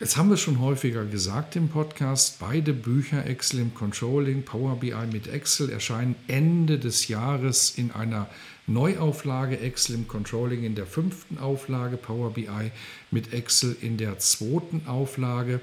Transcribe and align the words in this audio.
Jetzt 0.00 0.16
haben 0.16 0.30
wir 0.30 0.38
schon 0.38 0.60
häufiger 0.60 1.04
gesagt 1.04 1.56
im 1.56 1.68
Podcast, 1.68 2.38
beide 2.40 2.72
Bücher 2.72 3.26
Excel 3.26 3.60
im 3.60 3.74
Controlling, 3.74 4.44
Power 4.44 4.76
BI 4.76 4.94
mit 5.12 5.26
Excel 5.26 5.68
erscheinen 5.68 6.16
Ende 6.26 6.78
des 6.78 7.08
Jahres 7.08 7.74
in 7.76 7.90
einer 7.90 8.26
Neuauflage 8.66 9.60
Excel 9.60 9.96
im 9.96 10.08
Controlling 10.08 10.64
in 10.64 10.74
der 10.74 10.86
fünften 10.86 11.36
Auflage, 11.36 11.98
Power 11.98 12.32
BI 12.32 12.70
mit 13.10 13.34
Excel 13.34 13.76
in 13.82 13.98
der 13.98 14.18
zweiten 14.18 14.86
Auflage. 14.86 15.60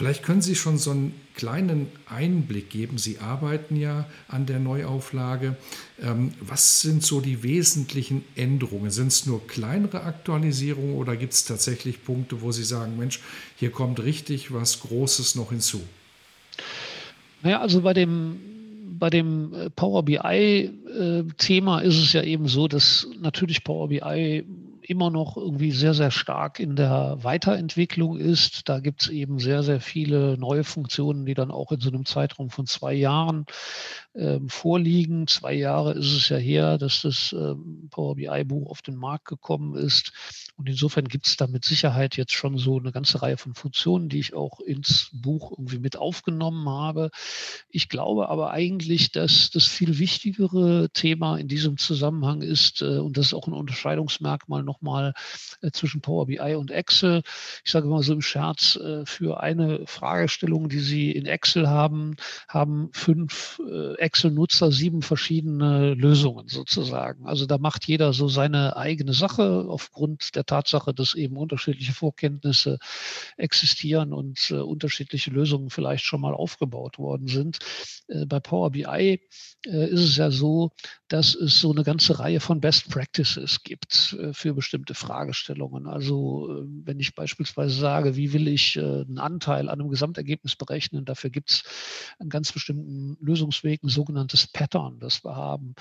Vielleicht 0.00 0.22
können 0.22 0.40
Sie 0.40 0.54
schon 0.54 0.78
so 0.78 0.92
einen 0.92 1.12
kleinen 1.34 1.88
Einblick 2.06 2.70
geben. 2.70 2.96
Sie 2.96 3.18
arbeiten 3.18 3.76
ja 3.76 4.06
an 4.28 4.46
der 4.46 4.58
Neuauflage. 4.58 5.56
Ähm, 6.00 6.32
was 6.40 6.80
sind 6.80 7.02
so 7.02 7.20
die 7.20 7.42
wesentlichen 7.42 8.24
Änderungen? 8.34 8.90
Sind 8.90 9.08
es 9.08 9.26
nur 9.26 9.46
kleinere 9.46 10.04
Aktualisierungen 10.04 10.94
oder 10.94 11.18
gibt 11.18 11.34
es 11.34 11.44
tatsächlich 11.44 12.02
Punkte, 12.02 12.40
wo 12.40 12.50
Sie 12.50 12.64
sagen, 12.64 12.96
Mensch, 12.96 13.20
hier 13.56 13.70
kommt 13.72 14.02
richtig 14.02 14.54
was 14.54 14.80
Großes 14.80 15.34
noch 15.34 15.50
hinzu? 15.50 15.82
Naja, 17.42 17.60
also 17.60 17.82
bei 17.82 17.92
dem 17.92 18.40
bei 18.98 19.10
dem 19.10 19.52
äh, 19.52 19.68
Power 19.68 20.02
BI-Thema 20.02 21.82
äh, 21.82 21.86
ist 21.86 21.98
es 21.98 22.14
ja 22.14 22.22
eben 22.22 22.48
so, 22.48 22.68
dass 22.68 23.06
natürlich 23.20 23.64
Power 23.64 23.88
BI 23.88 24.44
immer 24.90 25.08
noch 25.08 25.36
irgendwie 25.36 25.70
sehr, 25.70 25.94
sehr 25.94 26.10
stark 26.10 26.58
in 26.58 26.74
der 26.74 27.18
Weiterentwicklung 27.20 28.18
ist. 28.18 28.68
Da 28.68 28.80
gibt 28.80 29.02
es 29.02 29.08
eben 29.08 29.38
sehr, 29.38 29.62
sehr 29.62 29.80
viele 29.80 30.36
neue 30.36 30.64
Funktionen, 30.64 31.24
die 31.26 31.34
dann 31.34 31.52
auch 31.52 31.70
in 31.70 31.78
so 31.78 31.90
einem 31.90 32.04
Zeitraum 32.04 32.50
von 32.50 32.66
zwei 32.66 32.92
Jahren 32.92 33.46
ähm, 34.16 34.48
vorliegen. 34.48 35.28
Zwei 35.28 35.52
Jahre 35.54 35.92
ist 35.92 36.12
es 36.12 36.28
ja 36.28 36.38
her, 36.38 36.76
dass 36.76 37.02
das 37.02 37.32
ähm, 37.32 37.88
Power 37.90 38.16
BI-Buch 38.16 38.68
auf 38.68 38.82
den 38.82 38.96
Markt 38.96 39.26
gekommen 39.26 39.76
ist. 39.76 40.12
Und 40.60 40.68
insofern 40.68 41.08
gibt 41.08 41.26
es 41.26 41.38
da 41.38 41.46
mit 41.46 41.64
Sicherheit 41.64 42.18
jetzt 42.18 42.34
schon 42.34 42.58
so 42.58 42.78
eine 42.78 42.92
ganze 42.92 43.22
Reihe 43.22 43.38
von 43.38 43.54
Funktionen, 43.54 44.10
die 44.10 44.18
ich 44.18 44.34
auch 44.34 44.60
ins 44.60 45.08
Buch 45.10 45.52
irgendwie 45.52 45.78
mit 45.78 45.96
aufgenommen 45.96 46.68
habe. 46.68 47.08
Ich 47.70 47.88
glaube 47.88 48.28
aber 48.28 48.50
eigentlich, 48.50 49.10
dass 49.10 49.48
das 49.48 49.64
viel 49.64 49.98
wichtigere 49.98 50.90
Thema 50.92 51.38
in 51.38 51.48
diesem 51.48 51.78
Zusammenhang 51.78 52.42
ist, 52.42 52.82
äh, 52.82 52.98
und 52.98 53.16
das 53.16 53.28
ist 53.28 53.34
auch 53.34 53.46
ein 53.46 53.54
Unterscheidungsmerkmal 53.54 54.62
nochmal 54.62 55.14
äh, 55.62 55.70
zwischen 55.70 56.02
Power 56.02 56.26
BI 56.26 56.54
und 56.56 56.70
Excel. 56.70 57.22
Ich 57.64 57.72
sage 57.72 57.88
mal 57.88 58.02
so 58.02 58.12
im 58.12 58.20
Scherz, 58.20 58.76
äh, 58.76 59.06
für 59.06 59.42
eine 59.42 59.86
Fragestellung, 59.86 60.68
die 60.68 60.80
Sie 60.80 61.10
in 61.10 61.24
Excel 61.24 61.70
haben, 61.70 62.16
haben 62.48 62.90
fünf 62.92 63.62
Excel-Nutzer 63.96 64.70
sieben 64.72 65.00
verschiedene 65.00 65.94
Lösungen 65.94 66.48
sozusagen. 66.48 67.24
Also 67.24 67.46
da 67.46 67.56
macht 67.56 67.86
jeder 67.86 68.12
so 68.12 68.28
seine 68.28 68.76
eigene 68.76 69.14
Sache 69.14 69.64
aufgrund 69.66 70.34
der 70.34 70.44
Tatsache, 70.50 70.92
dass 70.92 71.14
eben 71.14 71.36
unterschiedliche 71.36 71.92
Vorkenntnisse 71.92 72.78
existieren 73.36 74.12
und 74.12 74.50
äh, 74.50 74.54
unterschiedliche 74.54 75.30
Lösungen 75.30 75.70
vielleicht 75.70 76.04
schon 76.04 76.20
mal 76.20 76.34
aufgebaut 76.34 76.98
worden 76.98 77.28
sind. 77.28 77.58
Äh, 78.08 78.26
bei 78.26 78.40
Power 78.40 78.70
BI 78.70 79.20
äh, 79.66 79.90
ist 79.90 80.00
es 80.00 80.16
ja 80.16 80.30
so, 80.30 80.72
dass 81.08 81.34
es 81.34 81.60
so 81.60 81.70
eine 81.70 81.84
ganze 81.84 82.18
Reihe 82.18 82.40
von 82.40 82.60
Best 82.60 82.90
Practices 82.90 83.62
gibt 83.62 84.16
äh, 84.18 84.32
für 84.32 84.54
bestimmte 84.54 84.94
Fragestellungen. 84.94 85.86
Also 85.86 86.48
äh, 86.50 86.64
wenn 86.84 86.98
ich 87.00 87.14
beispielsweise 87.14 87.78
sage, 87.78 88.16
wie 88.16 88.32
will 88.32 88.48
ich 88.48 88.76
äh, 88.76 88.80
einen 88.80 89.18
Anteil 89.18 89.68
an 89.68 89.80
einem 89.80 89.90
Gesamtergebnis 89.90 90.56
berechnen, 90.56 91.04
dafür 91.04 91.30
gibt 91.30 91.50
es 91.50 91.62
einen 92.18 92.30
ganz 92.30 92.52
bestimmten 92.52 93.16
Lösungsweg, 93.20 93.80
sogenanntes 93.82 94.46
Pattern, 94.46 94.98
das 95.00 95.24
wir 95.24 95.36
haben. 95.36 95.74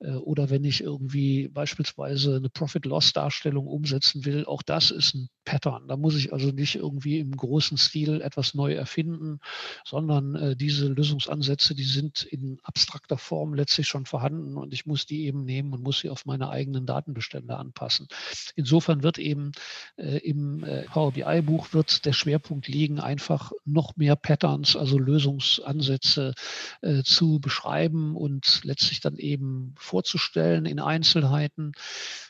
Oder 0.00 0.50
wenn 0.50 0.64
ich 0.64 0.80
irgendwie 0.82 1.48
beispielsweise 1.48 2.36
eine 2.36 2.48
Profit-Loss-Darstellung 2.48 3.66
umsetzen 4.14 4.24
will, 4.24 4.44
auch 4.46 4.62
das 4.62 4.90
ist 4.90 5.14
ein 5.14 5.28
Pattern. 5.44 5.88
Da 5.88 5.96
muss 5.96 6.16
ich 6.16 6.32
also 6.32 6.50
nicht 6.50 6.76
irgendwie 6.76 7.18
im 7.18 7.36
großen 7.36 7.76
Stil 7.76 8.22
etwas 8.22 8.54
neu 8.54 8.72
erfinden, 8.72 9.40
sondern 9.84 10.34
äh, 10.34 10.56
diese 10.56 10.88
Lösungsansätze, 10.88 11.74
die 11.74 11.84
sind 11.84 12.22
in 12.22 12.58
abstrakter 12.62 13.18
Form 13.18 13.54
letztlich 13.54 13.86
schon 13.86 14.06
vorhanden 14.06 14.56
und 14.56 14.72
ich 14.72 14.86
muss 14.86 15.04
die 15.04 15.26
eben 15.26 15.44
nehmen 15.44 15.72
und 15.74 15.82
muss 15.82 16.00
sie 16.00 16.08
auf 16.08 16.24
meine 16.24 16.48
eigenen 16.48 16.86
Datenbestände 16.86 17.56
anpassen. 17.56 18.08
Insofern 18.56 19.02
wird 19.02 19.18
eben 19.18 19.52
äh, 19.96 20.18
im 20.18 20.64
Power 20.92 21.12
BI-Buch 21.12 21.72
wird 21.72 22.04
der 22.06 22.12
Schwerpunkt 22.12 22.68
liegen, 22.68 23.00
einfach 23.00 23.52
noch 23.64 23.96
mehr 23.96 24.16
Patterns, 24.16 24.76
also 24.76 24.98
Lösungsansätze 24.98 26.34
zu 27.04 27.40
beschreiben 27.40 28.16
und 28.16 28.60
letztlich 28.64 29.00
dann 29.00 29.16
eben 29.16 29.74
vorzustellen 29.76 30.66
in 30.66 30.80
Einzelheiten. 30.80 31.72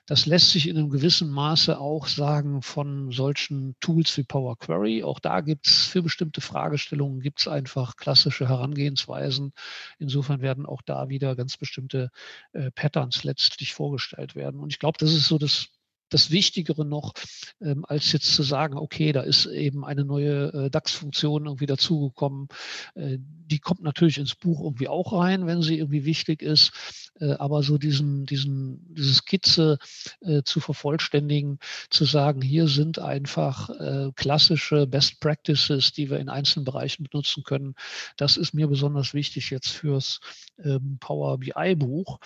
Das 0.07 0.27
lässt 0.27 0.51
sich 0.51 0.69
in 0.69 0.77
einem 0.77 0.91
gewissen 0.91 1.31
Maße 1.69 1.81
auch 1.81 2.09
sagen 2.09 2.61
von 2.61 3.11
solchen 3.11 3.75
Tools 3.81 4.17
wie 4.19 4.23
Power 4.23 4.59
Query. 4.59 5.03
Auch 5.03 5.19
da 5.19 5.41
gibt 5.41 5.67
es 5.67 5.87
für 5.87 6.03
bestimmte 6.03 6.43
Fragestellungen 6.43 7.21
gibt 7.21 7.41
es 7.41 7.49
einfach 7.49 7.97
klassische 7.97 8.49
Herangehensweisen. 8.49 9.53
Insofern 9.99 10.43
werden 10.43 10.67
auch 10.67 10.83
da 10.83 11.09
wieder 11.09 11.35
ganz 11.37 11.57
bestimmte 11.57 12.11
äh, 12.53 12.71
Patterns 12.71 13.25
letztlich 13.25 13.73
vorgestellt 13.73 14.35
werden. 14.35 14.61
Und 14.61 14.75
ich 14.75 14.79
glaube, 14.79 14.99
das 14.99 15.15
ist 15.15 15.27
so 15.27 15.39
das 15.39 15.69
das 16.15 16.31
Wichtigere 16.31 16.85
noch, 16.85 17.13
ähm, 17.61 17.85
als 17.87 18.13
jetzt 18.13 18.33
zu 18.35 18.43
sagen, 18.43 18.79
okay, 18.79 19.13
da 19.13 19.23
ist 19.23 19.47
eben 19.47 19.85
eine 19.85 20.05
neue 20.05 20.53
äh, 20.53 20.71
DAX-Funktion 20.71 21.47
irgendwie 21.47 21.67
dazugekommen. 21.67 22.49
Äh, 22.95 23.19
die 23.19 23.59
kommt 23.59 23.83
natürlich 23.83 24.19
ins 24.19 24.37
Buch 24.37 24.63
irgendwie 24.63 24.89
auch 24.89 25.13
rein, 25.13 25.47
wenn 25.47 25.61
sie 25.61 25.79
irgendwie 25.79 26.05
wichtig 26.05 26.41
ist. 26.41 27.11
Äh, 27.21 27.33
aber 27.33 27.63
so 27.63 27.79
diesen, 27.79 28.27
diesen, 28.27 28.95
diese 28.95 29.15
Skizze 29.15 29.79
äh, 30.21 30.43
zu 30.45 30.61
vervollständigen, 30.61 31.59
zu 31.91 32.05
sagen, 32.05 32.41
hier 32.41 32.69
sind 32.69 33.01
einfach 33.01 33.71
äh, 33.71 34.13
klassische 34.15 34.87
Best 34.87 35.21
Practices, 35.21 35.93
die 35.93 36.11
wir 36.11 36.19
in 36.21 36.29
einzelnen 36.29 36.65
Bereichen 36.65 37.05
benutzen 37.05 37.43
können, 37.43 37.75
das 38.17 38.37
ist 38.37 38.55
mir 38.55 38.69
besonders 38.69 39.15
wichtig 39.15 39.51
jetzt 39.51 39.71
fürs 39.71 40.21
ähm, 40.63 40.99
Power 41.01 41.39
BI-Buch. 41.39 42.21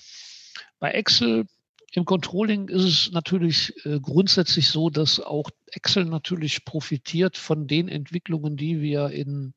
Bei 0.78 0.90
Excel 0.92 1.46
im 1.92 2.04
Controlling 2.04 2.68
ist 2.68 2.84
es 2.84 3.12
natürlich 3.12 3.74
äh, 3.86 3.98
grundsätzlich 4.00 4.68
so, 4.68 4.90
dass 4.90 5.20
auch 5.20 5.50
Excel 5.72 6.04
natürlich 6.04 6.64
profitiert 6.64 7.36
von 7.36 7.66
den 7.66 7.88
Entwicklungen, 7.88 8.56
die 8.56 8.80
wir 8.80 9.10
in 9.10 9.54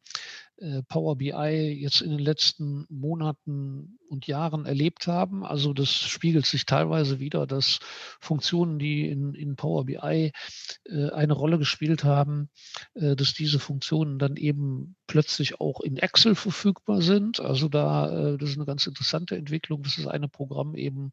äh, 0.61 0.83
Power 0.83 1.15
BI 1.15 1.79
jetzt 1.81 2.01
in 2.01 2.11
den 2.11 2.19
letzten 2.19 2.85
Monaten 2.89 3.97
und 4.09 4.27
Jahren 4.27 4.67
erlebt 4.67 5.07
haben. 5.07 5.43
Also 5.43 5.73
das 5.73 5.89
spiegelt 5.89 6.45
sich 6.45 6.67
teilweise 6.67 7.19
wieder, 7.19 7.47
dass 7.47 7.79
Funktionen, 8.19 8.77
die 8.77 9.09
in, 9.09 9.33
in 9.33 9.55
Power 9.55 9.85
BI 9.85 10.31
äh, 10.85 11.09
eine 11.09 11.33
Rolle 11.33 11.57
gespielt 11.57 12.03
haben, 12.03 12.49
äh, 12.93 13.15
dass 13.15 13.33
diese 13.33 13.57
Funktionen 13.57 14.19
dann 14.19 14.35
eben 14.35 14.95
plötzlich 15.07 15.59
auch 15.59 15.81
in 15.81 15.97
Excel 15.97 16.35
verfügbar 16.35 17.01
sind. 17.01 17.39
Also 17.39 17.67
da, 17.67 18.37
das 18.37 18.49
ist 18.51 18.55
eine 18.55 18.65
ganz 18.65 18.85
interessante 18.87 19.35
Entwicklung, 19.35 19.83
dass 19.83 19.97
das 19.97 20.07
eine 20.07 20.29
Programm 20.29 20.75
eben 20.75 21.11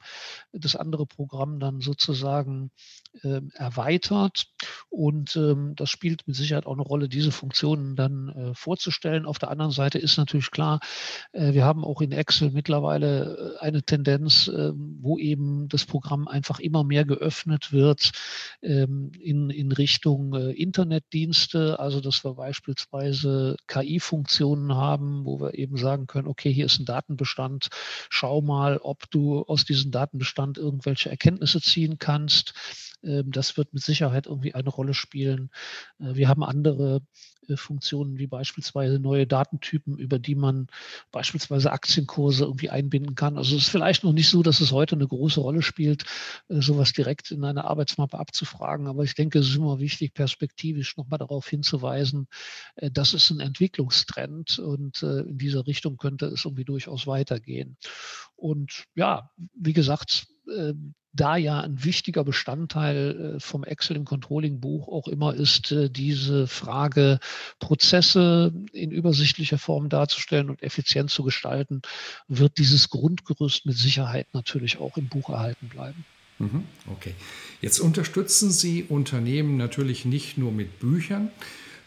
das 0.53 0.77
andere 0.77 1.07
Programm 1.07 1.59
dann 1.59 1.81
sozusagen 1.81 2.71
ähm, 3.25 3.51
erweitert. 3.55 4.47
Und 4.91 5.37
ähm, 5.37 5.75
das 5.77 5.91
spielt 5.91 6.27
mit 6.27 6.37
Sicherheit 6.37 6.67
auch 6.67 6.73
eine 6.73 6.83
Rolle, 6.83 7.09
diese 7.09 7.33
Funktionen 7.33 7.97
dann 7.97 8.55
vorzustellen. 8.55 9.27
Auf 9.27 9.39
der 9.39 9.51
anderen 9.51 9.71
Seite 9.71 9.99
ist 9.99 10.17
natürlich 10.17 10.51
klar, 10.51 10.81
wir 11.33 11.65
haben 11.65 11.85
auch 11.85 12.01
in 12.01 12.13
Excel 12.13 12.51
mittlerweile 12.51 13.57
äh, 13.57 13.65
eine 13.65 13.83
Tendenz, 13.83 14.49
ähm, 14.49 14.99
wo 15.01 15.19
eben 15.19 15.69
das 15.69 15.87
Programm 15.87 16.29
einfach 16.29 16.59
immer 16.59 16.85
mehr 16.85 17.05
geöffnet 17.05 17.73
wird 17.73 18.13
ähm, 18.63 19.13
in, 19.21 19.51
in 19.51 19.73
Richtung 19.73 20.35
äh, 20.35 20.51
Internetdienste. 20.53 21.79
Also, 21.79 22.01
dass 22.01 22.25
wir 22.25 22.35
beispielsweise 22.35 23.57
KI-Funktionen 23.67 24.75
haben, 24.75 25.25
wo 25.25 25.41
wir 25.41 25.55
eben 25.55 25.77
sagen 25.77 26.07
können, 26.07 26.29
okay, 26.29 26.53
hier 26.53 26.67
ist 26.67 26.79
ein 26.81 26.85
Datenbestand, 26.85 27.69
schau 28.11 28.41
mal, 28.43 28.79
ob 28.79 29.11
du 29.11 29.43
aus 29.43 29.65
diesem 29.65 29.91
Datenbestand 29.91 30.59
irgendwelche 30.59 31.11
Erkenntnisse 31.11 31.61
ziehen 31.61 31.99
kannst. 31.99 32.55
Ähm, 33.03 33.31
das 33.31 33.57
wird 33.57 33.73
mit 33.73 33.83
Sicherheit 33.83 34.27
irgendwie 34.27 34.55
eine 34.55 34.69
Rolle 34.79 34.95
spielen. 34.95 35.51
Äh, 35.99 36.15
wir 36.15 36.29
haben 36.29 36.43
andere 36.43 37.03
äh, 37.49 37.57
Funktionen 37.57 38.19
wie 38.19 38.27
beispielsweise 38.27 38.99
neue 38.99 39.27
Datentypen, 39.27 39.99
über 39.99 40.19
die 40.19 40.35
man 40.35 40.69
beispielsweise 41.13 41.73
Aktienkurse 41.73 42.45
irgendwie 42.45 42.71
einbinden 42.71 43.15
kann. 43.15 43.37
Also 43.37 43.57
es 43.57 43.65
ist 43.65 43.71
vielleicht 43.71 44.05
noch 44.05 44.13
nicht 44.13 44.29
so, 44.29 44.43
dass 44.43 44.61
es 44.61 44.73
heute 44.73 44.95
eine 44.95 45.09
große 45.09 45.41
Rolle 45.41 45.63
spielt, 45.63 46.05
äh, 46.49 46.61
sowas 46.61 46.93
direkt 46.93 47.31
in 47.31 47.45
eine 47.45 47.65
Arbeitsmappe 47.65 48.19
abzufragen. 48.19 48.87
Aber 48.87 49.03
ich 49.03 49.15
denke, 49.15 49.41
es 49.41 49.49
ist 49.49 49.57
immer 49.57 49.81
wichtig, 49.81 50.15
perspektivisch 50.15 50.97
nochmal 50.97 51.19
darauf 51.19 51.49
hinzuweisen, 51.49 52.29
das 52.77 53.15
ist 53.15 53.31
ein 53.31 53.41
Entwicklungstrend 53.41 54.59
und 54.59 55.03
in 55.03 55.39
dieser 55.39 55.67
Richtung 55.67 55.97
könnte 55.97 56.27
es 56.27 56.45
irgendwie 56.45 56.65
durchaus 56.65 57.07
weitergehen. 57.07 57.77
Und 58.37 58.85
ja, 58.95 59.31
wie 59.55 59.73
gesagt, 59.73 60.29
da 61.21 61.37
ja 61.37 61.61
ein 61.61 61.85
wichtiger 61.85 62.25
Bestandteil 62.25 63.37
äh, 63.37 63.41
vom 63.41 63.65
Excel 63.65 63.97
im 63.97 64.05
Controlling-Buch 64.05 64.89
auch 64.89 65.09
immer 65.09 65.35
ist, 65.35 65.73
äh, 65.73 65.91
diese 65.91 66.47
Frage, 66.47 67.19
Prozesse 67.59 68.53
in 68.73 68.91
übersichtlicher 68.91 69.59
Form 69.59 69.89
darzustellen 69.89 70.51
und 70.51 70.63
effizient 70.63 71.11
zu 71.11 71.23
gestalten, 71.23 71.83
wird 72.29 72.59
dieses 72.59 72.91
Grundgerüst 72.91 73.67
mit 73.67 73.77
Sicherheit 73.77 74.29
natürlich 74.33 74.79
auch 74.79 74.97
im 74.97 75.09
Buch 75.09 75.31
erhalten 75.31 75.69
bleiben. 75.69 76.05
Mhm, 76.39 76.65
okay. 76.93 77.15
Jetzt 77.61 77.81
unterstützen 77.81 78.51
Sie 78.51 78.85
Unternehmen 78.85 79.57
natürlich 79.57 80.05
nicht 80.05 80.39
nur 80.39 80.53
mit 80.53 80.79
Büchern, 80.79 81.31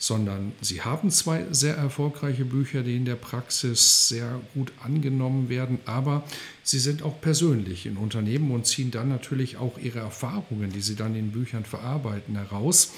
sondern 0.02 0.54
sie 0.62 0.82
haben 0.82 1.12
zwei 1.12 1.46
sehr 1.52 1.78
erfolgreiche 1.78 2.44
Bücher, 2.44 2.82
die 2.82 2.96
in 2.96 3.06
der 3.06 3.16
Praxis 3.16 4.08
sehr 4.08 4.42
gut 4.56 4.72
angenommen 4.84 5.48
werden, 5.48 5.78
aber 5.86 6.24
sie 6.64 6.80
sind 6.80 7.04
auch 7.04 7.22
persönlich 7.22 7.86
in 7.86 7.98
Unternehmen 7.98 8.50
und 8.50 8.66
ziehen 8.66 8.90
dann 8.90 9.10
natürlich 9.10 9.58
auch 9.58 9.78
ihre 9.78 10.00
Erfahrungen, 10.00 10.72
die 10.72 10.82
sie 10.82 10.96
dann 10.96 11.16
in 11.16 11.32
Büchern 11.32 11.66
verarbeiten, 11.66 12.36
heraus. 12.36 12.94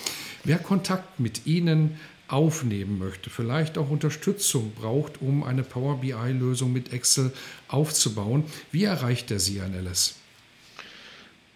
Wer 0.45 0.59
Kontakt 0.59 1.19
mit 1.19 1.45
ihnen 1.45 1.99
aufnehmen 2.29 2.99
möchte, 2.99 3.29
vielleicht 3.29 3.77
auch 3.77 3.89
Unterstützung 3.89 4.71
braucht, 4.71 5.21
um 5.21 5.43
eine 5.43 5.63
Power 5.63 5.99
BI-Lösung 5.99 6.71
mit 6.71 6.93
Excel 6.93 7.33
aufzubauen, 7.67 8.45
wie 8.71 8.85
erreicht 8.85 9.29
er 9.29 9.41
sie, 9.41 9.59
Herr 9.59 9.73
Ellis? 9.73 10.15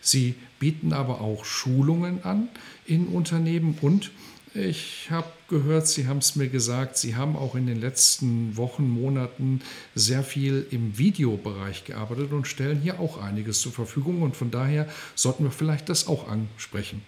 Sie 0.00 0.36
bieten 0.60 0.92
aber 0.92 1.20
auch 1.20 1.44
Schulungen 1.44 2.24
an 2.24 2.48
in 2.86 3.08
Unternehmen 3.08 3.76
und 3.80 4.12
ich 4.54 5.08
habe 5.10 5.28
gehört, 5.48 5.86
Sie 5.86 6.06
haben 6.06 6.18
es 6.18 6.36
mir 6.36 6.48
gesagt, 6.48 6.96
Sie 6.96 7.16
haben 7.16 7.36
auch 7.36 7.54
in 7.54 7.66
den 7.66 7.80
letzten 7.80 8.56
Wochen, 8.56 8.88
Monaten 8.88 9.60
sehr 9.94 10.22
viel 10.22 10.66
im 10.70 10.98
Videobereich 10.98 11.84
gearbeitet 11.84 12.32
und 12.32 12.46
stellen 12.46 12.80
hier 12.80 13.00
auch 13.00 13.18
einiges 13.18 13.60
zur 13.60 13.72
Verfügung. 13.72 14.22
Und 14.22 14.36
von 14.36 14.50
daher 14.50 14.88
sollten 15.14 15.44
wir 15.44 15.50
vielleicht 15.50 15.88
das 15.88 16.06
auch 16.06 16.28
ansprechen. 16.28 17.02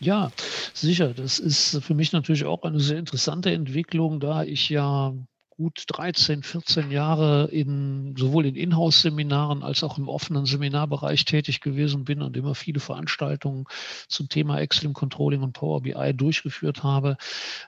Ja, 0.00 0.30
sicher. 0.74 1.12
Das 1.12 1.38
ist 1.38 1.82
für 1.82 1.94
mich 1.94 2.12
natürlich 2.12 2.44
auch 2.44 2.62
eine 2.62 2.80
sehr 2.80 2.98
interessante 2.98 3.50
Entwicklung, 3.50 4.20
da 4.20 4.44
ich 4.44 4.68
ja 4.68 5.14
gut 5.58 5.84
13, 5.88 6.44
14 6.44 6.92
Jahre 6.92 7.48
in, 7.50 8.14
sowohl 8.16 8.46
in 8.46 8.54
Inhouse-Seminaren 8.54 9.64
als 9.64 9.82
auch 9.82 9.98
im 9.98 10.08
offenen 10.08 10.46
Seminarbereich 10.46 11.24
tätig 11.24 11.60
gewesen 11.60 12.04
bin 12.04 12.22
und 12.22 12.36
immer 12.36 12.54
viele 12.54 12.78
Veranstaltungen 12.78 13.64
zum 14.06 14.28
Thema 14.28 14.60
im 14.60 14.92
Controlling 14.92 15.42
und 15.42 15.54
Power 15.54 15.82
BI 15.82 16.14
durchgeführt 16.14 16.84
habe, 16.84 17.16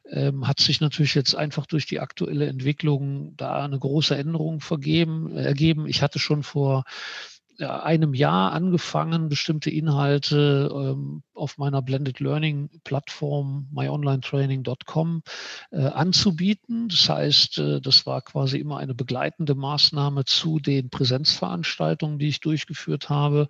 ähm, 0.09 0.47
hat 0.47 0.61
sich 0.61 0.81
natürlich 0.81 1.17
jetzt 1.17 1.35
einfach 1.35 1.67
durch 1.67 1.85
die 1.85 1.99
aktuelle 1.99 2.47
Entwicklung 2.47 3.37
da 3.37 3.65
eine 3.65 3.79
große 3.79 4.17
Änderung 4.17 4.61
vergeben, 4.61 5.37
ergeben. 5.37 5.89
Ich 5.89 6.01
hatte 6.01 6.21
schon 6.21 6.45
vor 6.45 6.85
einem 7.69 8.15
Jahr 8.15 8.53
angefangen, 8.53 9.29
bestimmte 9.29 9.71
Inhalte 9.71 10.71
ähm, 10.73 11.23
auf 11.35 11.59
meiner 11.59 11.83
Blended 11.83 12.21
Learning 12.21 12.69
Plattform 12.85 13.69
myonlinetraining.com 13.73 15.23
äh, 15.71 15.81
anzubieten. 15.81 16.89
Das 16.89 17.09
heißt, 17.09 17.59
äh, 17.59 17.81
das 17.81 18.07
war 18.07 18.23
quasi 18.23 18.59
immer 18.59 18.79
eine 18.79 18.95
begleitende 18.95 19.55
Maßnahme 19.55 20.25
zu 20.25 20.59
den 20.59 20.91
Präsenzveranstaltungen, 20.91 22.19
die 22.19 22.29
ich 22.29 22.41
durchgeführt 22.41 23.09
habe. 23.09 23.49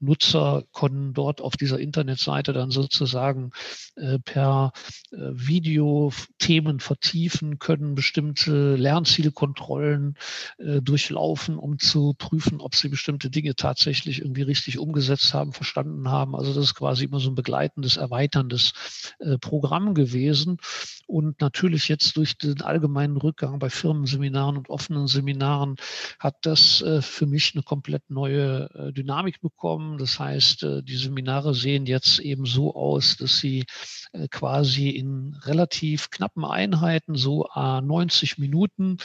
Nutzer 0.00 0.64
konnten 0.72 1.12
dort 1.12 1.40
auf 1.40 1.56
dieser 1.56 1.78
Internetseite 1.78 2.52
dann 2.52 2.70
sozusagen 2.70 3.50
äh, 3.96 4.18
per 4.18 4.72
äh, 5.12 5.16
Video 5.32 6.12
Themen 6.38 6.80
vertiefen, 6.80 7.58
können 7.58 7.94
bestimmte 7.94 8.76
Lernzielkontrollen 8.76 10.16
äh, 10.58 10.80
durchlaufen, 10.80 11.58
um 11.58 11.78
zu 11.78 12.14
prüfen, 12.16 12.60
ob 12.60 12.74
sie 12.74 12.88
bestimmte 12.88 13.30
Dinge 13.30 13.45
tatsächlich 13.54 14.20
irgendwie 14.20 14.42
richtig 14.42 14.78
umgesetzt 14.78 15.34
haben, 15.34 15.52
verstanden 15.52 16.08
haben. 16.08 16.34
Also 16.34 16.54
das 16.54 16.64
ist 16.64 16.74
quasi 16.74 17.04
immer 17.04 17.20
so 17.20 17.30
ein 17.30 17.34
begleitendes, 17.34 17.96
erweiterndes 17.96 18.72
äh, 19.18 19.38
Programm 19.38 19.94
gewesen. 19.94 20.58
Und 21.06 21.40
natürlich 21.40 21.88
jetzt 21.88 22.16
durch 22.16 22.36
den 22.36 22.62
allgemeinen 22.62 23.16
Rückgang 23.16 23.58
bei 23.58 23.70
Firmenseminaren 23.70 24.56
und 24.56 24.70
offenen 24.70 25.06
Seminaren 25.06 25.76
hat 26.18 26.36
das 26.42 26.82
äh, 26.82 27.00
für 27.00 27.26
mich 27.26 27.52
eine 27.54 27.62
komplett 27.62 28.10
neue 28.10 28.68
äh, 28.74 28.92
Dynamik 28.92 29.40
bekommen. 29.40 29.98
Das 29.98 30.18
heißt, 30.18 30.64
äh, 30.64 30.82
die 30.82 30.96
Seminare 30.96 31.54
sehen 31.54 31.86
jetzt 31.86 32.18
eben 32.18 32.44
so 32.44 32.74
aus, 32.74 33.16
dass 33.16 33.38
sie 33.38 33.66
äh, 34.12 34.26
quasi 34.28 34.90
in 34.90 35.36
relativ 35.44 36.10
knappen 36.10 36.44
Einheiten, 36.44 37.14
so 37.14 37.46
90 37.54 38.38
Minuten 38.38 38.98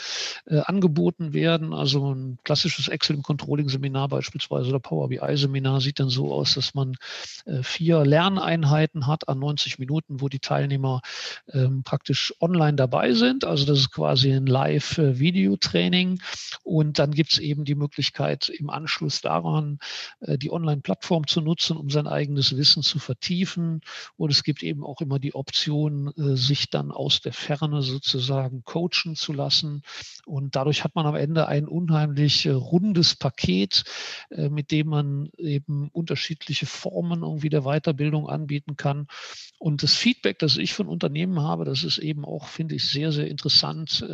äh, 0.46 0.58
angeboten 0.60 1.32
werden. 1.32 1.72
Also 1.72 2.14
ein 2.14 2.38
klassisches 2.44 2.88
Excel 2.88 3.16
im 3.16 3.22
Controlling-Seminar 3.22 4.10
beispielsweise 4.22 4.68
oder 4.70 4.80
Power 4.80 5.08
BI-Seminar 5.08 5.80
sieht 5.80 6.00
dann 6.00 6.08
so 6.08 6.32
aus, 6.32 6.54
dass 6.54 6.74
man 6.74 6.96
vier 7.62 8.04
Lerneinheiten 8.04 9.06
hat 9.06 9.28
an 9.28 9.40
90 9.40 9.78
Minuten, 9.78 10.20
wo 10.20 10.28
die 10.28 10.38
Teilnehmer 10.38 11.00
ähm, 11.52 11.82
praktisch 11.82 12.32
online 12.40 12.74
dabei 12.74 13.12
sind. 13.12 13.44
Also 13.44 13.66
das 13.66 13.78
ist 13.78 13.90
quasi 13.90 14.32
ein 14.32 14.46
Live-Video-Training. 14.46 16.20
Und 16.62 16.98
dann 16.98 17.12
gibt 17.12 17.32
es 17.32 17.38
eben 17.38 17.64
die 17.64 17.74
Möglichkeit, 17.74 18.48
im 18.48 18.70
Anschluss 18.70 19.20
daran 19.20 19.78
äh, 20.20 20.38
die 20.38 20.52
Online-Plattform 20.52 21.26
zu 21.26 21.40
nutzen, 21.40 21.76
um 21.76 21.90
sein 21.90 22.06
eigenes 22.06 22.56
Wissen 22.56 22.82
zu 22.82 22.98
vertiefen. 22.98 23.80
Und 24.16 24.30
es 24.30 24.42
gibt 24.44 24.62
eben 24.62 24.84
auch 24.84 25.00
immer 25.00 25.18
die 25.18 25.34
Option, 25.34 26.12
äh, 26.16 26.36
sich 26.36 26.70
dann 26.70 26.90
aus 26.90 27.20
der 27.20 27.32
Ferne 27.32 27.82
sozusagen 27.82 28.62
coachen 28.64 29.16
zu 29.16 29.32
lassen. 29.32 29.82
Und 30.24 30.56
dadurch 30.56 30.84
hat 30.84 30.94
man 30.94 31.06
am 31.06 31.16
Ende 31.16 31.48
ein 31.48 31.66
unheimlich 31.66 32.46
äh, 32.46 32.50
rundes 32.50 33.16
Paket, 33.16 33.84
mit 34.30 34.70
dem 34.70 34.88
man 34.88 35.28
eben 35.38 35.88
unterschiedliche 35.92 36.66
Formen 36.66 37.22
irgendwie 37.22 37.48
der 37.48 37.62
Weiterbildung 37.62 38.28
anbieten 38.28 38.76
kann. 38.76 39.06
Und 39.58 39.82
das 39.82 39.94
Feedback, 39.94 40.38
das 40.38 40.56
ich 40.56 40.74
von 40.74 40.88
Unternehmen 40.88 41.40
habe, 41.40 41.64
das 41.64 41.84
ist 41.84 41.98
eben 41.98 42.24
auch, 42.24 42.48
finde 42.48 42.74
ich, 42.74 42.84
sehr, 42.88 43.12
sehr 43.12 43.28
interessant. 43.28 44.04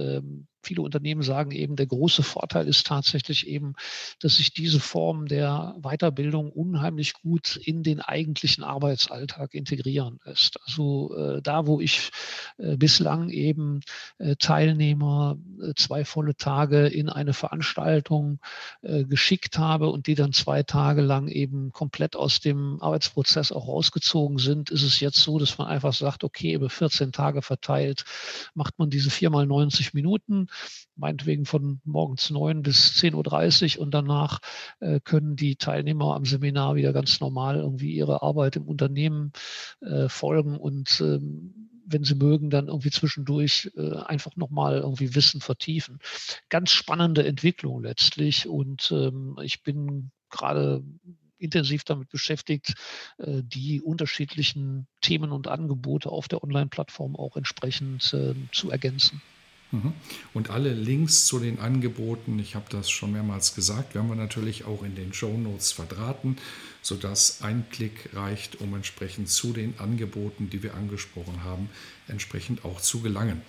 Viele 0.62 0.82
Unternehmen 0.82 1.22
sagen 1.22 1.52
eben, 1.52 1.76
der 1.76 1.86
große 1.86 2.22
Vorteil 2.22 2.66
ist 2.66 2.86
tatsächlich 2.86 3.46
eben, 3.46 3.74
dass 4.20 4.36
sich 4.36 4.52
diese 4.52 4.80
Form 4.80 5.26
der 5.26 5.76
Weiterbildung 5.80 6.50
unheimlich 6.50 7.14
gut 7.14 7.56
in 7.56 7.82
den 7.82 8.00
eigentlichen 8.00 8.64
Arbeitsalltag 8.64 9.54
integrieren 9.54 10.18
lässt. 10.24 10.58
Also 10.66 11.14
äh, 11.16 11.42
da, 11.42 11.66
wo 11.66 11.80
ich 11.80 12.10
äh, 12.58 12.76
bislang 12.76 13.30
eben 13.30 13.80
äh, 14.18 14.36
Teilnehmer 14.36 15.38
äh, 15.62 15.74
zwei 15.76 16.04
volle 16.04 16.36
Tage 16.36 16.86
in 16.86 17.08
eine 17.08 17.32
Veranstaltung 17.32 18.40
äh, 18.82 19.04
geschickt 19.04 19.58
habe 19.58 19.88
und 19.88 20.06
die 20.06 20.14
dann 20.14 20.32
zwei 20.32 20.62
Tage 20.62 21.02
lang 21.02 21.28
eben 21.28 21.70
komplett 21.72 22.16
aus 22.16 22.40
dem 22.40 22.80
Arbeitsprozess 22.82 23.52
auch 23.52 23.68
rausgezogen 23.68 24.38
sind, 24.38 24.70
ist 24.70 24.82
es 24.82 25.00
jetzt 25.00 25.18
so, 25.18 25.38
dass 25.38 25.58
man 25.58 25.68
einfach 25.68 25.94
sagt, 25.94 26.24
okay, 26.24 26.52
über 26.52 26.68
14 26.68 27.12
Tage 27.12 27.42
verteilt 27.42 28.04
macht 28.54 28.78
man 28.78 28.90
diese 28.90 29.10
viermal 29.10 29.46
90 29.46 29.94
Minuten 29.94 30.47
meinetwegen 30.96 31.44
von 31.44 31.80
morgens 31.84 32.30
9 32.30 32.62
bis 32.62 32.92
10.30 33.00 33.76
Uhr 33.76 33.82
und 33.82 33.92
danach 33.92 34.40
äh, 34.80 35.00
können 35.00 35.36
die 35.36 35.56
Teilnehmer 35.56 36.14
am 36.14 36.24
Seminar 36.24 36.74
wieder 36.74 36.92
ganz 36.92 37.20
normal 37.20 37.56
irgendwie 37.56 37.92
ihre 37.94 38.22
Arbeit 38.22 38.56
im 38.56 38.66
Unternehmen 38.66 39.32
äh, 39.80 40.08
folgen 40.08 40.56
und 40.56 41.00
ähm, 41.00 41.68
wenn 41.90 42.04
sie 42.04 42.14
mögen, 42.14 42.50
dann 42.50 42.68
irgendwie 42.68 42.90
zwischendurch 42.90 43.70
äh, 43.76 43.96
einfach 43.96 44.36
nochmal 44.36 44.78
irgendwie 44.78 45.14
Wissen 45.14 45.40
vertiefen. 45.40 46.00
Ganz 46.50 46.70
spannende 46.70 47.26
Entwicklung 47.26 47.82
letztlich 47.82 48.46
und 48.46 48.92
ähm, 48.92 49.36
ich 49.42 49.62
bin 49.62 50.10
gerade 50.28 50.84
intensiv 51.38 51.84
damit 51.84 52.08
beschäftigt, 52.10 52.74
äh, 53.18 53.42
die 53.42 53.80
unterschiedlichen 53.80 54.86
Themen 55.00 55.32
und 55.32 55.48
Angebote 55.48 56.10
auf 56.10 56.28
der 56.28 56.42
Online-Plattform 56.42 57.16
auch 57.16 57.36
entsprechend 57.36 58.12
äh, 58.12 58.34
zu 58.52 58.70
ergänzen. 58.70 59.22
Mhm. 59.70 59.92
Und 60.32 60.50
alle 60.50 60.72
Links 60.72 61.26
zu 61.26 61.38
den 61.38 61.58
Angeboten, 61.58 62.38
ich 62.38 62.54
habe 62.54 62.66
das 62.70 62.90
schon 62.90 63.12
mehrmals 63.12 63.54
gesagt, 63.54 63.94
werden 63.94 64.08
wir 64.08 64.16
natürlich 64.16 64.64
auch 64.64 64.82
in 64.82 64.94
den 64.94 65.12
Show 65.12 65.36
Notes 65.36 65.72
verdrahten, 65.72 66.38
sodass 66.80 67.42
ein 67.42 67.66
Klick 67.70 68.10
reicht, 68.14 68.60
um 68.60 68.74
entsprechend 68.74 69.28
zu 69.28 69.52
den 69.52 69.74
Angeboten, 69.78 70.48
die 70.48 70.62
wir 70.62 70.74
angesprochen 70.74 71.44
haben, 71.44 71.68
entsprechend 72.06 72.64
auch 72.64 72.80
zu 72.80 73.00
gelangen. 73.00 73.42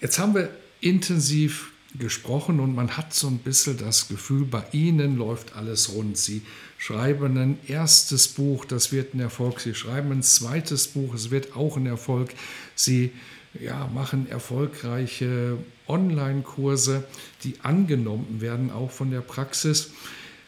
Jetzt 0.00 0.18
haben 0.18 0.34
wir 0.34 0.50
intensiv 0.80 1.72
gesprochen 1.98 2.60
und 2.60 2.74
man 2.74 2.96
hat 2.96 3.12
so 3.12 3.26
ein 3.26 3.38
bisschen 3.38 3.76
das 3.76 4.08
Gefühl, 4.08 4.44
bei 4.44 4.64
Ihnen 4.72 5.16
läuft 5.16 5.56
alles 5.56 5.92
rund. 5.92 6.16
Sie 6.16 6.42
schreiben 6.78 7.36
ein 7.36 7.58
erstes 7.66 8.28
Buch, 8.28 8.64
das 8.64 8.92
wird 8.92 9.14
ein 9.14 9.20
Erfolg. 9.20 9.60
Sie 9.60 9.74
schreiben 9.74 10.12
ein 10.12 10.22
zweites 10.22 10.88
Buch, 10.88 11.14
es 11.14 11.30
wird 11.30 11.56
auch 11.56 11.76
ein 11.76 11.86
Erfolg. 11.86 12.32
Sie 12.74 13.10
ja, 13.58 13.88
machen 13.92 14.30
erfolgreiche 14.30 15.58
Online-Kurse, 15.88 17.04
die 17.42 17.56
angenommen 17.62 18.40
werden, 18.40 18.70
auch 18.70 18.90
von 18.90 19.10
der 19.10 19.20
Praxis. 19.20 19.90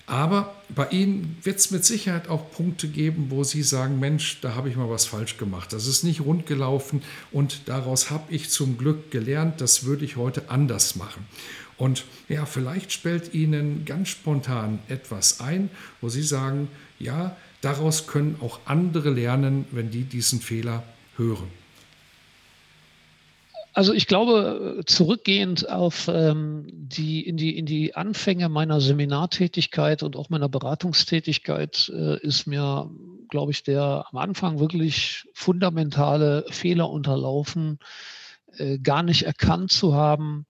Aber 0.07 0.55
bei 0.69 0.89
Ihnen 0.89 1.37
wird 1.43 1.59
es 1.59 1.71
mit 1.71 1.85
Sicherheit 1.85 2.29
auch 2.29 2.51
Punkte 2.51 2.89
geben, 2.89 3.27
wo 3.31 3.45
Sie 3.45 3.63
sagen, 3.63 3.99
Mensch, 4.01 4.41
da 4.41 4.55
habe 4.55 4.69
ich 4.69 4.77
mal 4.77 4.91
was 4.91 5.07
falsch 5.07 5.37
gemacht. 5.37 5.73
Das 5.73 5.87
ist 5.87 6.03
nicht 6.03 6.21
rund 6.21 6.47
gelaufen 6.47 7.03
und 7.31 7.69
daraus 7.69 8.11
habe 8.11 8.33
ich 8.33 8.51
zum 8.51 8.79
Glück 8.79 9.11
gelernt, 9.11 9.61
das 9.61 9.85
würde 9.85 10.05
ich 10.05 10.17
heute 10.17 10.51
anders 10.51 10.97
machen. 10.97 11.27
Und 11.79 12.05
ja, 12.29 12.47
vielleicht 12.47 12.93
spellt 12.93 13.33
Ihnen 13.33 13.85
ganz 13.85 14.09
spontan 14.09 14.81
etwas 14.89 15.41
ein, 15.41 15.71
wo 16.01 16.09
Sie 16.09 16.23
sagen, 16.23 16.69
ja, 16.99 17.37
daraus 17.61 18.07
können 18.07 18.37
auch 18.41 18.61
andere 18.67 19.11
lernen, 19.11 19.65
wenn 19.71 19.91
die 19.91 20.05
diesen 20.05 20.41
Fehler 20.41 20.83
hören. 21.17 21.62
Also 23.75 23.95
ich 23.95 24.07
glaube, 24.07 24.83
zurückgehend 24.87 25.69
auf 25.71 26.09
ähm, 26.09 26.67
die, 26.73 27.27
in, 27.27 27.39
die, 27.39 27.57
in 27.57 27.65
die 27.65 27.95
Anfänge 27.95 28.51
meiner 28.51 28.81
Seminartätigkeit 28.81 30.03
und 30.03 30.15
auch 30.17 30.29
meiner 30.29 30.51
Beratungstätigkeit 30.51 31.91
äh, 31.95 32.19
ist 32.21 32.47
mir, 32.47 32.91
glaube 33.31 33.53
ich, 33.53 33.63
der 33.63 34.07
am 34.11 34.19
Anfang 34.19 34.59
wirklich 34.61 35.27
fundamentale 35.33 36.45
Fehler 36.51 36.91
unterlaufen, 36.91 37.79
äh, 38.59 38.79
gar 38.79 39.03
nicht 39.03 39.23
erkannt 39.23 39.73
zu 39.73 39.95
haben, 39.95 40.45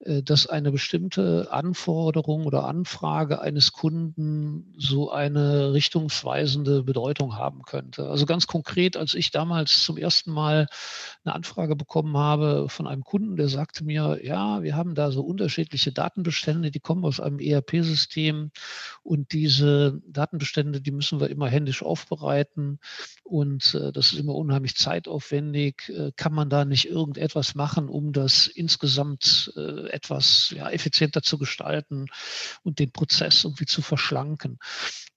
dass 0.00 0.46
eine 0.46 0.72
bestimmte 0.72 1.48
Anforderung 1.50 2.44
oder 2.44 2.64
Anfrage 2.64 3.40
eines 3.40 3.72
Kunden 3.72 4.74
so 4.76 5.10
eine 5.10 5.72
richtungsweisende 5.72 6.82
Bedeutung 6.82 7.36
haben 7.36 7.62
könnte. 7.62 8.08
Also 8.08 8.26
ganz 8.26 8.46
konkret, 8.46 8.96
als 8.96 9.14
ich 9.14 9.30
damals 9.30 9.82
zum 9.82 9.96
ersten 9.96 10.30
Mal 10.30 10.68
eine 11.24 11.34
Anfrage 11.34 11.76
bekommen 11.76 12.16
habe 12.16 12.68
von 12.68 12.86
einem 12.86 13.04
Kunden, 13.04 13.36
der 13.36 13.48
sagte 13.48 13.84
mir, 13.84 14.20
ja, 14.22 14.62
wir 14.62 14.76
haben 14.76 14.94
da 14.94 15.10
so 15.10 15.22
unterschiedliche 15.22 15.92
Datenbestände, 15.92 16.70
die 16.70 16.80
kommen 16.80 17.04
aus 17.04 17.18
einem 17.18 17.38
ERP-System 17.38 18.50
und 19.02 19.32
diese 19.32 20.00
Datenbestände, 20.06 20.80
die 20.80 20.92
müssen 20.92 21.20
wir 21.20 21.30
immer 21.30 21.48
händisch 21.48 21.82
aufbereiten 21.82 22.80
und 23.24 23.74
äh, 23.74 23.92
das 23.92 24.12
ist 24.12 24.18
immer 24.18 24.34
unheimlich 24.34 24.76
zeitaufwendig. 24.76 25.88
Äh, 25.88 26.12
kann 26.16 26.34
man 26.34 26.50
da 26.50 26.64
nicht 26.64 26.88
irgendetwas 26.88 27.54
machen, 27.54 27.88
um 27.88 28.12
das 28.12 28.46
insgesamt 28.46 29.52
etwas 29.86 30.52
ja, 30.56 30.70
effizienter 30.70 31.22
zu 31.22 31.38
gestalten 31.38 32.06
und 32.62 32.78
den 32.78 32.92
Prozess 32.92 33.44
irgendwie 33.44 33.66
zu 33.66 33.82
verschlanken. 33.82 34.58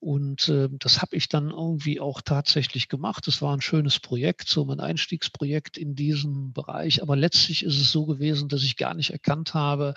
Und 0.00 0.48
äh, 0.48 0.68
das 0.72 1.02
habe 1.02 1.14
ich 1.14 1.28
dann 1.28 1.50
irgendwie 1.50 2.00
auch 2.00 2.22
tatsächlich 2.22 2.88
gemacht. 2.88 3.28
Es 3.28 3.42
war 3.42 3.54
ein 3.54 3.60
schönes 3.60 4.00
Projekt, 4.00 4.48
so 4.48 4.64
mein 4.64 4.80
Einstiegsprojekt 4.80 5.76
in 5.76 5.94
diesem 5.94 6.54
Bereich. 6.54 7.02
Aber 7.02 7.16
letztlich 7.16 7.62
ist 7.62 7.78
es 7.78 7.92
so 7.92 8.06
gewesen, 8.06 8.48
dass 8.48 8.62
ich 8.62 8.78
gar 8.78 8.94
nicht 8.94 9.10
erkannt 9.10 9.52
habe, 9.52 9.92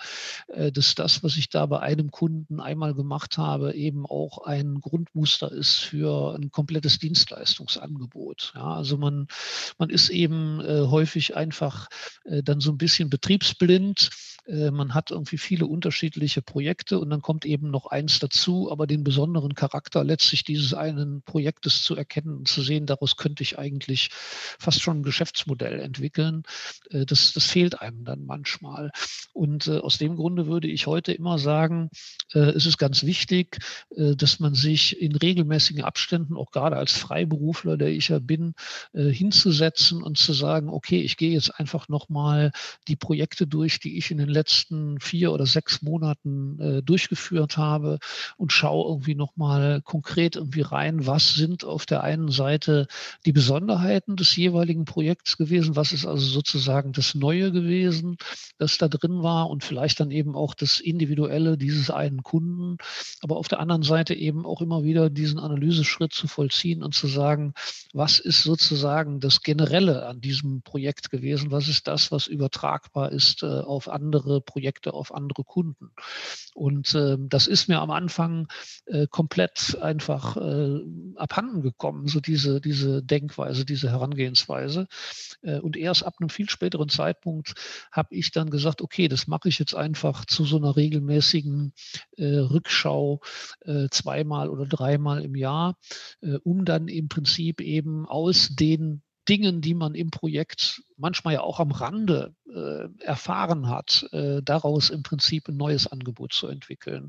äh, 0.48 0.70
dass 0.70 0.94
das, 0.94 1.22
was 1.22 1.38
ich 1.38 1.48
da 1.48 1.64
bei 1.64 1.80
einem 1.80 2.10
Kunden 2.10 2.60
einmal 2.60 2.92
gemacht 2.92 3.38
habe, 3.38 3.72
eben 3.72 4.04
auch 4.04 4.44
ein 4.44 4.82
Grundmuster 4.82 5.50
ist 5.50 5.76
für 5.76 6.34
ein 6.34 6.50
komplettes 6.50 6.98
Dienstleistungsangebot. 6.98 8.52
Ja, 8.54 8.74
also 8.74 8.98
man, 8.98 9.26
man 9.78 9.88
ist 9.88 10.10
eben 10.10 10.60
äh, 10.60 10.82
häufig 10.82 11.34
einfach 11.34 11.88
äh, 12.24 12.42
dann 12.42 12.60
so 12.60 12.70
ein 12.70 12.78
bisschen 12.78 13.08
betriebsblind 13.08 14.10
äh, 14.46 14.63
man 14.70 14.94
hat 14.94 15.10
irgendwie 15.10 15.38
viele 15.38 15.66
unterschiedliche 15.66 16.42
Projekte 16.42 16.98
und 16.98 17.10
dann 17.10 17.22
kommt 17.22 17.44
eben 17.44 17.70
noch 17.70 17.86
eins 17.86 18.18
dazu, 18.18 18.70
aber 18.70 18.86
den 18.86 19.04
besonderen 19.04 19.54
Charakter 19.54 20.04
letztlich 20.04 20.44
dieses 20.44 20.74
einen 20.74 21.22
Projektes 21.22 21.82
zu 21.82 21.96
erkennen 21.96 22.36
und 22.36 22.48
zu 22.48 22.62
sehen, 22.62 22.86
daraus 22.86 23.16
könnte 23.16 23.42
ich 23.42 23.58
eigentlich 23.58 24.10
fast 24.12 24.82
schon 24.82 25.00
ein 25.00 25.02
Geschäftsmodell 25.02 25.80
entwickeln. 25.80 26.42
Äh, 26.90 27.06
das, 27.06 27.32
das 27.32 27.46
fehlt 27.46 27.80
einem 27.80 28.04
dann 28.04 28.24
manchmal. 28.24 28.90
Und 29.32 29.66
äh, 29.66 29.78
aus 29.78 29.98
dem 29.98 30.16
Grunde 30.16 30.46
würde 30.46 30.68
ich 30.68 30.86
heute 30.86 31.12
immer 31.12 31.38
sagen, 31.38 31.90
es 32.32 32.66
ist 32.66 32.78
ganz 32.78 33.04
wichtig, 33.04 33.58
dass 33.90 34.40
man 34.40 34.54
sich 34.54 35.00
in 35.00 35.14
regelmäßigen 35.14 35.84
Abständen, 35.84 36.36
auch 36.36 36.50
gerade 36.50 36.76
als 36.76 36.92
Freiberufler, 36.92 37.76
der 37.76 37.88
ich 37.88 38.08
ja 38.08 38.18
bin, 38.18 38.54
hinzusetzen 38.92 40.02
und 40.02 40.18
zu 40.18 40.32
sagen, 40.32 40.68
okay, 40.68 41.00
ich 41.00 41.16
gehe 41.16 41.32
jetzt 41.32 41.50
einfach 41.50 41.88
nochmal 41.88 42.50
die 42.88 42.96
Projekte 42.96 43.46
durch, 43.46 43.78
die 43.78 43.98
ich 43.98 44.10
in 44.10 44.18
den 44.18 44.28
letzten 44.28 44.53
vier 45.00 45.32
oder 45.32 45.46
sechs 45.46 45.82
Monaten 45.82 46.60
äh, 46.60 46.82
durchgeführt 46.82 47.56
habe 47.56 47.98
und 48.36 48.52
schaue 48.52 48.88
irgendwie 48.88 49.14
nochmal 49.14 49.80
konkret 49.82 50.36
irgendwie 50.36 50.62
rein, 50.62 51.06
was 51.06 51.34
sind 51.34 51.64
auf 51.64 51.86
der 51.86 52.02
einen 52.02 52.30
Seite 52.30 52.86
die 53.26 53.32
Besonderheiten 53.32 54.16
des 54.16 54.36
jeweiligen 54.36 54.84
Projekts 54.84 55.36
gewesen, 55.36 55.76
was 55.76 55.92
ist 55.92 56.06
also 56.06 56.26
sozusagen 56.26 56.92
das 56.92 57.14
Neue 57.14 57.52
gewesen, 57.52 58.16
das 58.58 58.78
da 58.78 58.88
drin 58.88 59.22
war 59.22 59.50
und 59.50 59.64
vielleicht 59.64 60.00
dann 60.00 60.10
eben 60.10 60.34
auch 60.34 60.54
das 60.54 60.80
Individuelle 60.80 61.56
dieses 61.56 61.90
einen 61.90 62.22
Kunden, 62.22 62.76
aber 63.20 63.36
auf 63.36 63.48
der 63.48 63.60
anderen 63.60 63.82
Seite 63.82 64.14
eben 64.14 64.46
auch 64.46 64.60
immer 64.60 64.84
wieder 64.84 65.10
diesen 65.10 65.38
Analyseschritt 65.38 66.12
zu 66.12 66.26
vollziehen 66.28 66.82
und 66.82 66.94
zu 66.94 67.06
sagen, 67.06 67.54
was 67.92 68.18
ist 68.18 68.42
sozusagen 68.42 69.20
das 69.20 69.42
Generelle 69.42 70.06
an 70.06 70.20
diesem 70.20 70.62
Projekt 70.62 71.10
gewesen, 71.10 71.50
was 71.50 71.68
ist 71.68 71.86
das, 71.86 72.12
was 72.12 72.26
übertragbar 72.26 73.12
ist 73.12 73.42
äh, 73.42 73.46
auf 73.46 73.88
andere 73.88 74.40
Projekte 74.44 74.94
auf 74.94 75.14
andere 75.14 75.44
Kunden. 75.44 75.90
Und 76.54 76.94
äh, 76.94 77.16
das 77.18 77.46
ist 77.46 77.68
mir 77.68 77.80
am 77.80 77.90
Anfang 77.90 78.48
äh, 78.86 79.06
komplett 79.08 79.76
einfach 79.80 80.36
äh, 80.36 80.80
abhanden 81.16 81.62
gekommen, 81.62 82.06
so 82.06 82.20
diese, 82.20 82.60
diese 82.60 83.02
Denkweise, 83.02 83.64
diese 83.64 83.90
Herangehensweise. 83.90 84.86
Äh, 85.42 85.58
und 85.58 85.76
erst 85.76 86.04
ab 86.04 86.16
einem 86.20 86.28
viel 86.28 86.48
späteren 86.48 86.88
Zeitpunkt 86.88 87.54
habe 87.90 88.14
ich 88.14 88.30
dann 88.30 88.50
gesagt, 88.50 88.82
okay, 88.82 89.08
das 89.08 89.26
mache 89.26 89.48
ich 89.48 89.58
jetzt 89.58 89.74
einfach 89.74 90.24
zu 90.24 90.44
so 90.44 90.56
einer 90.56 90.76
regelmäßigen 90.76 91.72
äh, 92.16 92.36
Rückschau 92.36 93.20
äh, 93.62 93.88
zweimal 93.90 94.48
oder 94.48 94.66
dreimal 94.66 95.24
im 95.24 95.34
Jahr, 95.34 95.76
um 96.42 96.64
dann 96.64 96.88
im 96.88 97.08
Prinzip 97.08 97.60
eben 97.60 98.06
aus 98.06 98.50
den 98.50 99.02
Dingen, 99.28 99.60
die 99.60 99.74
man 99.74 99.94
im 99.94 100.10
Projekt 100.10 100.82
manchmal 100.96 101.34
ja 101.34 101.40
auch 101.40 101.60
am 101.60 101.70
Rande 101.70 102.34
äh, 102.52 102.88
erfahren 103.02 103.68
hat, 103.68 104.06
äh, 104.12 104.42
daraus 104.42 104.90
im 104.90 105.02
Prinzip 105.02 105.48
ein 105.48 105.56
neues 105.56 105.86
Angebot 105.86 106.32
zu 106.32 106.46
entwickeln. 106.46 107.08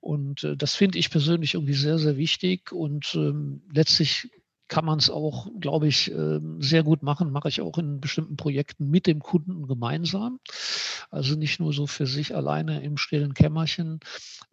Und 0.00 0.44
äh, 0.44 0.56
das 0.56 0.74
finde 0.74 0.98
ich 0.98 1.10
persönlich 1.10 1.54
irgendwie 1.54 1.74
sehr, 1.74 1.98
sehr 1.98 2.16
wichtig 2.16 2.72
und 2.72 3.14
ähm, 3.14 3.62
letztlich 3.72 4.30
kann 4.68 4.84
man 4.84 4.98
es 4.98 5.10
auch, 5.10 5.48
glaube 5.60 5.86
ich, 5.86 6.10
ähm, 6.10 6.60
sehr 6.60 6.82
gut 6.82 7.02
machen. 7.02 7.30
Mache 7.30 7.48
ich 7.48 7.60
auch 7.60 7.78
in 7.78 8.00
bestimmten 8.00 8.36
Projekten 8.36 8.90
mit 8.90 9.06
dem 9.06 9.20
Kunden 9.20 9.66
gemeinsam. 9.66 10.40
Also 11.10 11.36
nicht 11.36 11.60
nur 11.60 11.72
so 11.72 11.86
für 11.86 12.06
sich 12.06 12.34
alleine 12.34 12.82
im 12.82 12.96
stillen 12.96 13.32
Kämmerchen, 13.32 14.00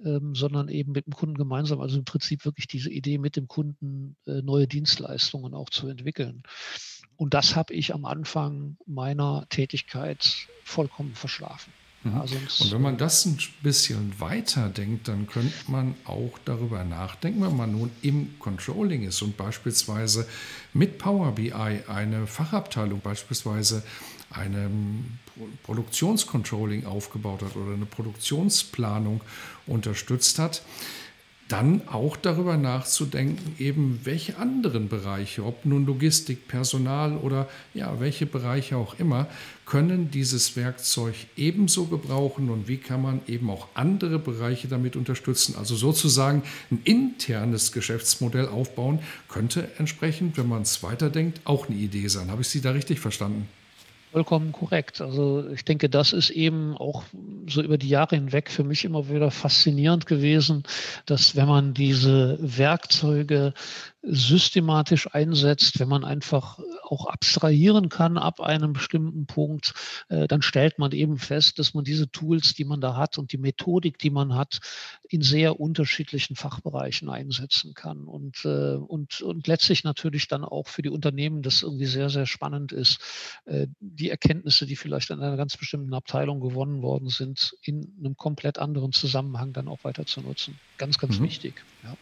ähm, 0.04 0.36
sondern 0.36 0.70
eben 0.70 0.92
mit 0.92 1.08
dem 1.08 1.14
Kunden 1.14 1.36
gemeinsam. 1.36 1.82
Also 1.82 1.98
im 1.98 2.06
Prinzip 2.06 2.46
wirklich 2.46 2.68
diese 2.68 2.92
Idee 2.92 3.18
mit 3.18 3.36
dem 3.36 3.48
Kunden 3.48 4.16
äh, 4.28 4.42
neue 4.42 4.68
Dienstleistungen 4.68 5.54
auch 5.56 5.70
zu 5.70 5.88
entwickeln. 5.88 6.44
Und 7.18 7.34
das 7.34 7.56
habe 7.56 7.74
ich 7.74 7.94
am 7.94 8.06
Anfang 8.06 8.78
meiner 8.86 9.46
Tätigkeit 9.50 10.48
vollkommen 10.64 11.14
verschlafen. 11.16 11.72
Mhm. 12.04 12.16
Also 12.20 12.36
und 12.36 12.72
wenn 12.72 12.82
man 12.82 12.98
das 12.98 13.26
ein 13.26 13.38
bisschen 13.62 14.20
weiter 14.20 14.70
denkt, 14.70 15.08
dann 15.08 15.28
könnte 15.28 15.54
man 15.68 15.96
auch 16.06 16.38
darüber 16.46 16.84
nachdenken, 16.84 17.42
wenn 17.42 17.56
man 17.56 17.72
nun 17.72 17.92
im 18.02 18.38
Controlling 18.40 19.04
ist 19.04 19.22
und 19.22 19.38
beispielsweise 19.38 20.28
mit 20.74 20.98
Power 20.98 21.32
BI 21.34 21.54
eine 21.54 22.28
Fachabteilung 22.28 23.00
beispielsweise 23.00 23.84
einem 24.30 25.20
Produktionscontrolling 25.64 26.86
aufgebaut 26.86 27.42
hat 27.44 27.56
oder 27.56 27.74
eine 27.74 27.86
Produktionsplanung 27.86 29.22
unterstützt 29.68 30.40
hat, 30.40 30.64
dann 31.54 31.88
auch 31.88 32.18
darüber 32.18 32.58
nachzudenken, 32.58 33.56
eben 33.60 34.00
welche 34.06 34.40
anderen 34.40 34.90
Bereiche, 34.90 35.46
ob 35.46 35.66
nun 35.66 35.86
Logistik, 35.86 36.48
Personal 36.48 37.16
oder 37.16 37.48
ja, 37.76 38.00
welche 38.00 38.26
Bereiche 38.26 38.76
auch 38.76 38.98
immer, 38.98 39.28
können 39.68 40.10
dieses 40.10 40.56
Werkzeug 40.56 41.14
ebenso 41.38 41.86
gebrauchen 41.86 42.50
und 42.50 42.68
wie 42.68 42.78
kann 42.78 43.04
man 43.04 43.22
eben 43.28 43.52
auch 43.52 43.68
andere 43.76 44.18
Bereiche 44.18 44.68
damit 44.68 44.96
unterstützen. 44.96 45.54
Also 45.56 45.76
sozusagen 45.76 46.42
ein 46.72 46.82
internes 46.86 47.72
Geschäftsmodell 47.72 48.48
aufbauen, 48.48 48.98
könnte 49.30 49.70
entsprechend, 49.78 50.40
wenn 50.40 50.50
man 50.50 50.64
es 50.64 50.82
weiterdenkt, 50.82 51.42
auch 51.44 51.70
eine 51.70 51.78
Idee 51.78 52.08
sein. 52.08 52.32
Habe 52.32 52.42
ich 52.42 52.48
Sie 52.48 52.62
da 52.62 52.72
richtig 52.72 53.00
verstanden? 53.00 53.48
Vollkommen 54.14 54.52
korrekt. 54.52 55.02
Also 55.02 55.50
ich 55.50 55.66
denke, 55.66 55.90
das 55.90 56.14
ist 56.14 56.30
eben 56.30 56.78
auch 56.78 57.02
so 57.48 57.64
über 57.64 57.80
die 57.80 57.90
Jahre 57.90 58.16
hinweg 58.16 58.52
für 58.52 58.64
mich 58.64 58.86
immer 58.86 59.10
wieder 59.10 59.32
faszinierend 59.32 60.06
gewesen, 60.06 60.62
dass 61.08 61.36
wenn 61.36 61.48
man 61.48 61.74
diese 61.74 62.38
Werkzeuge 62.40 63.56
systematisch 64.04 65.12
einsetzt, 65.16 65.80
wenn 65.80 65.88
man 65.88 66.06
einfach 66.06 66.60
auch 66.84 67.06
abstrahieren 67.08 67.90
kann 67.90 68.18
ab 68.18 68.42
einem 68.42 68.74
bestimmten 68.74 69.26
Punkt, 69.26 69.74
äh, 70.10 70.28
dann 70.28 70.42
stellt 70.42 70.80
man 70.80 70.92
eben 70.92 71.18
fest, 71.18 71.60
dass 71.60 71.74
man 71.74 71.84
diese 71.84 72.10
Tools, 72.12 72.54
die 72.54 72.66
man 72.66 72.82
da 72.82 72.96
hat 72.96 73.18
und 73.18 73.32
die 73.32 73.38
Methodik, 73.38 73.98
die 73.98 74.10
man 74.10 74.36
hat, 74.36 74.60
in 75.08 75.22
sehr 75.22 75.60
unterschiedlichen 75.60 76.36
Fachbereichen 76.36 77.10
einsetzen 77.10 77.74
kann. 77.74 78.06
Und, 78.06 78.46
äh, 78.46 78.76
und, 78.76 79.22
und 79.22 79.48
letztlich 79.48 79.84
natürlich 79.84 80.28
dann 80.28 80.44
auch 80.44 80.68
für 80.68 80.82
die 80.82 80.90
Unternehmen 80.90 81.42
das 81.42 81.62
irgendwie 81.64 81.86
sehr, 81.86 82.10
sehr 82.10 82.26
spannend 82.26 82.72
ist, 82.72 83.00
äh, 83.46 83.68
die 83.80 84.10
Erkenntnisse, 84.10 84.66
die 84.66 84.76
vielleicht 84.76 85.10
in 85.10 85.20
einer 85.20 85.38
ganz 85.38 85.58
bestimmten 85.58 85.94
Abteilung 85.94 86.40
gewonnen 86.40 86.82
worden 86.82 87.10
sind, 87.10 87.56
in 87.62 87.94
einem 88.00 88.18
komplett 88.18 88.58
anderen 88.60 88.92
Zusammenhang 88.92 89.54
dann 89.54 89.68
auch 89.68 89.84
weiter 89.84 90.06
zu 90.06 90.22
nutzen. 90.22 90.60
Ganz, 90.78 90.98
ganz 90.98 91.20
mhm. 91.20 91.24
wichtig. 91.24 91.64
Ja. 91.84 91.96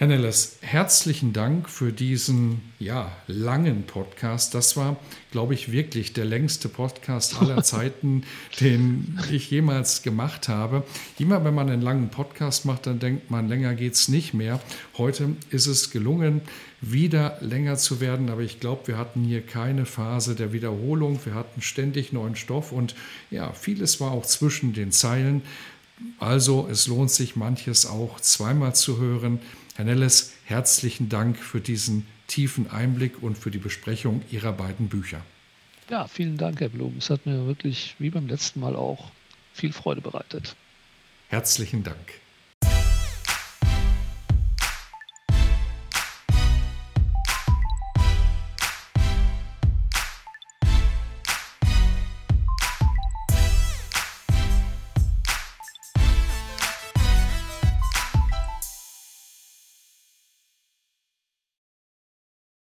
Herr 0.00 0.06
Nelles, 0.06 0.56
herzlichen 0.62 1.34
Dank 1.34 1.68
für 1.68 1.92
diesen 1.92 2.62
ja, 2.78 3.12
langen 3.26 3.82
Podcast. 3.82 4.54
Das 4.54 4.74
war, 4.74 4.96
glaube 5.30 5.52
ich, 5.52 5.72
wirklich 5.72 6.14
der 6.14 6.24
längste 6.24 6.70
Podcast 6.70 7.38
aller 7.38 7.62
Zeiten, 7.62 8.24
den 8.60 9.20
ich 9.30 9.50
jemals 9.50 10.00
gemacht 10.00 10.48
habe. 10.48 10.84
Immer 11.18 11.44
wenn 11.44 11.54
man 11.54 11.68
einen 11.68 11.82
langen 11.82 12.08
Podcast 12.08 12.64
macht, 12.64 12.86
dann 12.86 12.98
denkt 12.98 13.30
man, 13.30 13.46
länger 13.50 13.74
geht 13.74 13.92
es 13.92 14.08
nicht 14.08 14.32
mehr. 14.32 14.58
Heute 14.96 15.36
ist 15.50 15.66
es 15.66 15.90
gelungen, 15.90 16.40
wieder 16.80 17.36
länger 17.42 17.76
zu 17.76 18.00
werden, 18.00 18.30
aber 18.30 18.40
ich 18.40 18.58
glaube, 18.58 18.86
wir 18.86 18.96
hatten 18.96 19.22
hier 19.22 19.42
keine 19.42 19.84
Phase 19.84 20.34
der 20.34 20.54
Wiederholung. 20.54 21.20
Wir 21.26 21.34
hatten 21.34 21.60
ständig 21.60 22.10
neuen 22.10 22.36
Stoff 22.36 22.72
und 22.72 22.94
ja, 23.30 23.52
vieles 23.52 24.00
war 24.00 24.12
auch 24.12 24.24
zwischen 24.24 24.72
den 24.72 24.92
Zeilen. 24.92 25.42
Also 26.18 26.68
es 26.70 26.86
lohnt 26.86 27.10
sich 27.10 27.36
manches 27.36 27.84
auch 27.84 28.18
zweimal 28.18 28.74
zu 28.74 28.98
hören. 28.98 29.40
Herr 29.80 29.86
Nelles, 29.86 30.34
herzlichen 30.44 31.08
Dank 31.08 31.38
für 31.38 31.58
diesen 31.58 32.06
tiefen 32.26 32.70
Einblick 32.70 33.22
und 33.22 33.38
für 33.38 33.50
die 33.50 33.56
Besprechung 33.56 34.20
Ihrer 34.30 34.52
beiden 34.52 34.90
Bücher. 34.90 35.22
Ja, 35.88 36.06
vielen 36.06 36.36
Dank, 36.36 36.60
Herr 36.60 36.68
Blum. 36.68 36.96
Es 36.98 37.08
hat 37.08 37.24
mir 37.24 37.46
wirklich, 37.46 37.94
wie 37.98 38.10
beim 38.10 38.28
letzten 38.28 38.60
Mal 38.60 38.76
auch, 38.76 39.10
viel 39.54 39.72
Freude 39.72 40.02
bereitet. 40.02 40.54
Herzlichen 41.28 41.82
Dank. 41.82 41.96